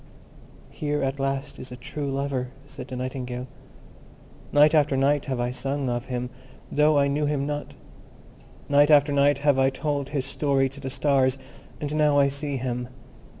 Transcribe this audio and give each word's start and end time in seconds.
"Here 0.71 1.03
at 1.03 1.19
last 1.19 1.59
is 1.59 1.71
a 1.71 1.75
true 1.75 2.09
lover," 2.09 2.47
said 2.65 2.87
the 2.87 2.95
Nightingale. 2.95 3.45
"Night 4.51 4.73
after 4.73 4.97
night 4.97 5.25
have 5.25 5.39
I 5.39 5.51
sung 5.51 5.91
of 5.91 6.05
him, 6.05 6.31
though 6.71 6.97
I 6.97 7.07
knew 7.07 7.27
him 7.27 7.45
not: 7.45 7.75
night 8.67 8.89
after 8.89 9.13
night 9.13 9.37
have 9.37 9.59
I 9.59 9.69
told 9.69 10.09
his 10.09 10.25
story 10.25 10.69
to 10.69 10.79
the 10.79 10.89
stars, 10.89 11.37
and 11.79 11.93
now 11.95 12.17
I 12.17 12.29
see 12.29 12.57
him. 12.57 12.87